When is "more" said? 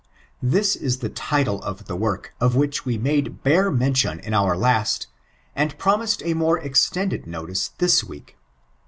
6.33-6.57